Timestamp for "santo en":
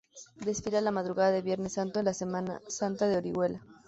1.73-2.05